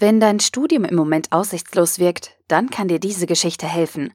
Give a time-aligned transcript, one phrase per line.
[0.00, 4.14] Wenn dein Studium im Moment aussichtslos wirkt, dann kann dir diese Geschichte helfen.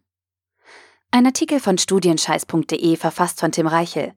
[1.11, 4.13] Ein Artikel von studienscheiß.de verfasst von Tim Reichel.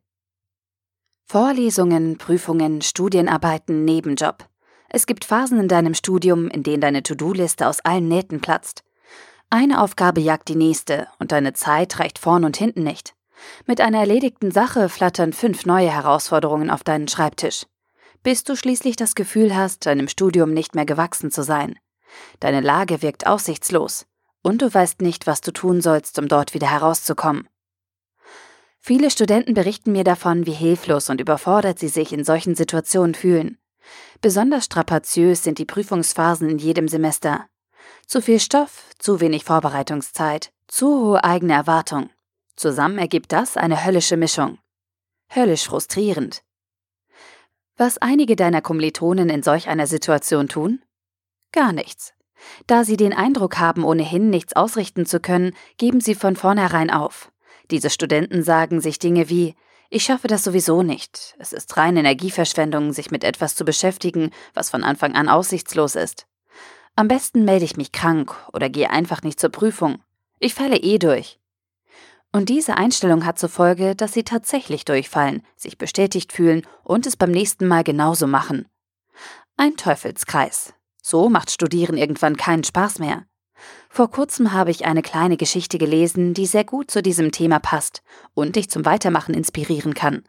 [1.24, 4.48] Vorlesungen, Prüfungen, Studienarbeiten, Nebenjob.
[4.88, 8.84] Es gibt Phasen in deinem Studium, in denen deine To-Do-Liste aus allen Nähten platzt.
[9.50, 13.16] Eine Aufgabe jagt die nächste und deine Zeit reicht vorn und hinten nicht.
[13.66, 17.66] Mit einer erledigten Sache flattern fünf neue Herausforderungen auf deinen Schreibtisch
[18.26, 21.78] bis du schließlich das Gefühl hast, deinem Studium nicht mehr gewachsen zu sein.
[22.40, 24.04] Deine Lage wirkt aussichtslos
[24.42, 27.48] und du weißt nicht, was du tun sollst, um dort wieder herauszukommen.
[28.80, 33.58] Viele Studenten berichten mir davon, wie hilflos und überfordert sie sich in solchen Situationen fühlen.
[34.20, 37.46] Besonders strapaziös sind die Prüfungsphasen in jedem Semester.
[38.08, 42.10] Zu viel Stoff, zu wenig Vorbereitungszeit, zu hohe eigene Erwartung.
[42.56, 44.58] Zusammen ergibt das eine höllische Mischung.
[45.32, 46.42] Höllisch frustrierend.
[47.78, 50.82] Was einige deiner Kommilitonen in solch einer Situation tun?
[51.52, 52.14] Gar nichts.
[52.66, 57.30] Da sie den Eindruck haben, ohnehin nichts ausrichten zu können, geben sie von vornherein auf.
[57.70, 59.54] Diese Studenten sagen sich Dinge wie
[59.90, 61.34] Ich schaffe das sowieso nicht.
[61.38, 66.26] Es ist reine Energieverschwendung, sich mit etwas zu beschäftigen, was von Anfang an aussichtslos ist.
[66.94, 70.02] Am besten melde ich mich krank oder gehe einfach nicht zur Prüfung.
[70.38, 71.38] Ich falle eh durch.
[72.36, 77.16] Und diese Einstellung hat zur Folge, dass sie tatsächlich durchfallen, sich bestätigt fühlen und es
[77.16, 78.68] beim nächsten Mal genauso machen.
[79.56, 80.74] Ein Teufelskreis.
[81.00, 83.24] So macht Studieren irgendwann keinen Spaß mehr.
[83.88, 88.02] Vor kurzem habe ich eine kleine Geschichte gelesen, die sehr gut zu diesem Thema passt
[88.34, 90.22] und dich zum Weitermachen inspirieren kann.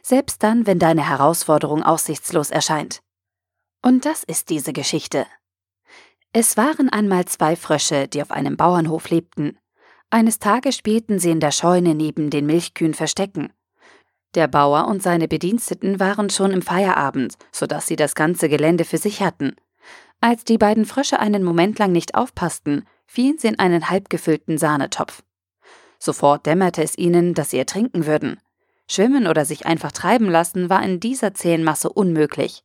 [0.00, 3.02] Selbst dann, wenn deine Herausforderung aussichtslos erscheint.
[3.82, 5.26] Und das ist diese Geschichte.
[6.32, 9.58] Es waren einmal zwei Frösche, die auf einem Bauernhof lebten.
[10.12, 13.50] Eines Tages spielten sie in der Scheune neben den Milchkühen Verstecken.
[14.34, 18.84] Der Bauer und seine Bediensteten waren schon im Feierabend, so dass sie das ganze Gelände
[18.84, 19.56] für sich hatten.
[20.20, 25.22] Als die beiden Frösche einen Moment lang nicht aufpassten, fielen sie in einen halbgefüllten Sahnetopf.
[25.98, 28.38] Sofort dämmerte es ihnen, dass sie ertrinken würden.
[28.90, 32.64] Schwimmen oder sich einfach treiben lassen war in dieser zähen Masse unmöglich.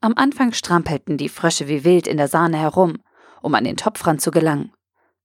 [0.00, 3.02] Am Anfang strampelten die Frösche wie wild in der Sahne herum,
[3.42, 4.72] um an den Topfrand zu gelangen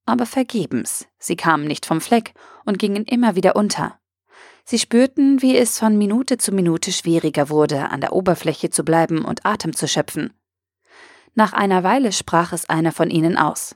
[0.05, 1.07] aber vergebens.
[1.17, 2.33] Sie kamen nicht vom Fleck
[2.65, 3.99] und gingen immer wieder unter.
[4.63, 9.23] Sie spürten, wie es von Minute zu Minute schwieriger wurde, an der Oberfläche zu bleiben
[9.23, 10.33] und Atem zu schöpfen.
[11.35, 13.75] Nach einer Weile sprach es einer von ihnen aus.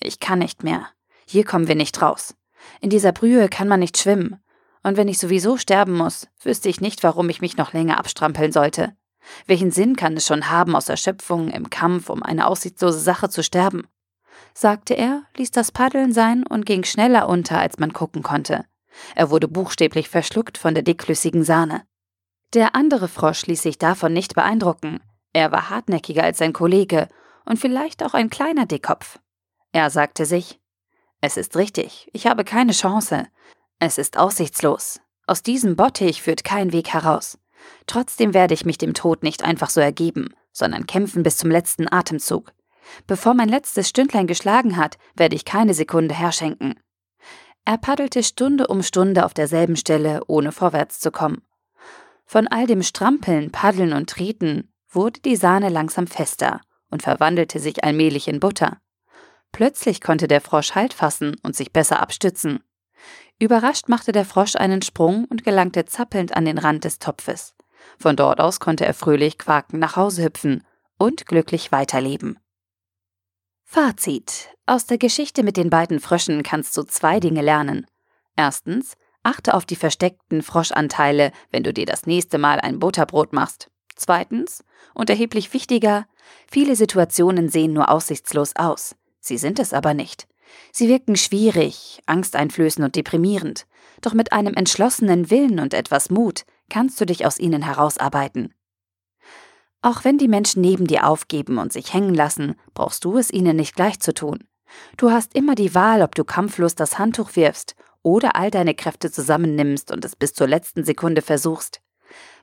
[0.00, 0.88] Ich kann nicht mehr.
[1.26, 2.34] Hier kommen wir nicht raus.
[2.80, 4.42] In dieser Brühe kann man nicht schwimmen.
[4.82, 8.52] Und wenn ich sowieso sterben muss, wüsste ich nicht, warum ich mich noch länger abstrampeln
[8.52, 8.96] sollte.
[9.46, 13.42] Welchen Sinn kann es schon haben, aus Erschöpfung im Kampf um eine aussichtslose Sache zu
[13.42, 13.86] sterben?
[14.58, 18.64] Sagte er, ließ das Paddeln sein und ging schneller unter, als man gucken konnte.
[19.14, 21.82] Er wurde buchstäblich verschluckt von der dickflüssigen Sahne.
[22.54, 25.00] Der andere Frosch ließ sich davon nicht beeindrucken.
[25.32, 27.08] Er war hartnäckiger als sein Kollege
[27.44, 29.20] und vielleicht auch ein kleiner Dickkopf.
[29.70, 30.58] Er sagte sich,
[31.20, 33.28] es ist richtig, ich habe keine Chance.
[33.78, 35.00] Es ist aussichtslos.
[35.28, 37.38] Aus diesem Bottich führt kein Weg heraus.
[37.86, 41.92] Trotzdem werde ich mich dem Tod nicht einfach so ergeben, sondern kämpfen bis zum letzten
[41.92, 42.52] Atemzug.
[43.06, 46.80] Bevor mein letztes Stündlein geschlagen hat, werde ich keine Sekunde herschenken.
[47.64, 51.42] Er paddelte Stunde um Stunde auf derselben Stelle, ohne vorwärts zu kommen.
[52.24, 56.60] Von all dem Strampeln, Paddeln und Treten wurde die Sahne langsam fester
[56.90, 58.78] und verwandelte sich allmählich in Butter.
[59.52, 62.60] Plötzlich konnte der Frosch Halt fassen und sich besser abstützen.
[63.38, 67.54] Überrascht machte der Frosch einen Sprung und gelangte zappelnd an den Rand des Topfes.
[67.98, 70.64] Von dort aus konnte er fröhlich quakend nach Hause hüpfen
[70.98, 72.38] und glücklich weiterleben.
[73.70, 74.48] Fazit.
[74.64, 77.86] Aus der Geschichte mit den beiden Fröschen kannst du zwei Dinge lernen.
[78.34, 83.70] Erstens, achte auf die versteckten Froschanteile, wenn du dir das nächste Mal ein Butterbrot machst.
[83.94, 84.64] Zweitens,
[84.94, 86.06] und erheblich wichtiger,
[86.50, 88.96] viele Situationen sehen nur aussichtslos aus.
[89.20, 90.26] Sie sind es aber nicht.
[90.72, 93.66] Sie wirken schwierig, angsteinflößend und deprimierend.
[94.00, 98.54] Doch mit einem entschlossenen Willen und etwas Mut kannst du dich aus ihnen herausarbeiten.
[99.80, 103.56] Auch wenn die Menschen neben dir aufgeben und sich hängen lassen, brauchst du es ihnen
[103.56, 104.44] nicht gleich zu tun.
[104.96, 109.10] Du hast immer die Wahl, ob du kampflos das Handtuch wirfst oder all deine Kräfte
[109.10, 111.80] zusammennimmst und es bis zur letzten Sekunde versuchst.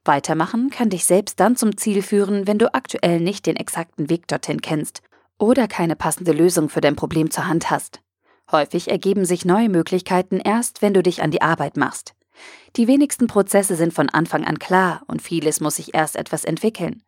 [0.04, 4.28] Weitermachen kann dich selbst dann zum Ziel führen, wenn du aktuell nicht den exakten Weg
[4.28, 5.02] dorthin kennst
[5.40, 8.02] oder keine passende Lösung für dein Problem zur Hand hast.
[8.52, 12.14] Häufig ergeben sich neue Möglichkeiten erst, wenn du dich an die Arbeit machst.
[12.76, 17.02] Die wenigsten Prozesse sind von Anfang an klar und vieles muss sich erst etwas entwickeln.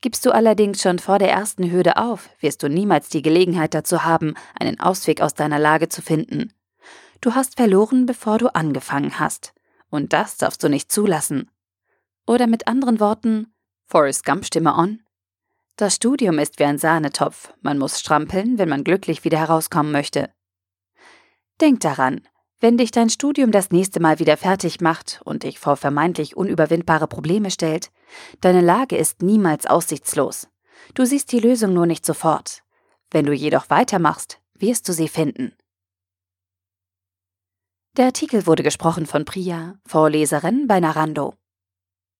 [0.00, 4.04] Gibst du allerdings schon vor der ersten Hürde auf, wirst du niemals die Gelegenheit dazu
[4.04, 6.52] haben, einen Ausweg aus deiner Lage zu finden.
[7.20, 9.52] Du hast verloren, bevor du angefangen hast.
[9.90, 11.50] Und das darfst du nicht zulassen.
[12.26, 13.52] Oder mit anderen Worten,
[13.86, 15.02] Forrest Gump Stimme on.
[15.76, 17.52] Das Studium ist wie ein Sahnetopf.
[17.60, 20.30] Man muss strampeln, wenn man glücklich wieder herauskommen möchte.
[21.60, 22.26] Denk daran,
[22.60, 27.06] wenn dich dein Studium das nächste Mal wieder fertig macht und dich vor vermeintlich unüberwindbare
[27.06, 27.90] Probleme stellt,
[28.40, 30.48] deine Lage ist niemals aussichtslos.
[30.94, 32.62] Du siehst die Lösung nur nicht sofort.
[33.10, 35.52] Wenn du jedoch weitermachst, wirst du sie finden.
[37.96, 41.34] Der Artikel wurde gesprochen von Priya, Vorleserin bei Narando.